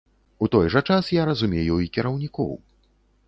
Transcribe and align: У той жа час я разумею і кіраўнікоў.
У 0.45 0.47
той 0.55 0.69
жа 0.75 0.81
час 0.95 1.09
я 1.17 1.27
разумею 1.29 1.75
і 1.85 1.91
кіраўнікоў. 1.97 2.51